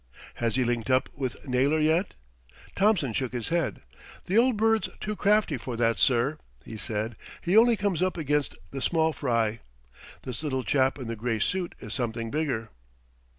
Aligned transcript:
"Has 0.37 0.55
he 0.55 0.63
linked 0.63 0.89
up 0.89 1.09
with 1.13 1.47
Naylor 1.47 1.77
yet?" 1.77 2.15
Thompson 2.75 3.13
shook 3.13 3.33
his 3.33 3.49
head. 3.49 3.83
"The 4.25 4.35
old 4.35 4.57
bird's 4.57 4.89
too 4.99 5.15
crafty 5.15 5.57
for 5.57 5.77
that, 5.77 5.99
sir," 5.99 6.39
he 6.65 6.75
said. 6.75 7.15
"He 7.41 7.55
only 7.55 7.77
comes 7.77 8.01
up 8.01 8.17
against 8.17 8.55
the 8.71 8.81
small 8.81 9.13
fry. 9.13 9.59
This 10.23 10.41
little 10.41 10.63
chap 10.63 10.97
in 10.97 11.05
the 11.07 11.15
grey 11.15 11.37
suit 11.37 11.75
is 11.79 11.93
something 11.93 12.31
bigger." 12.31 12.71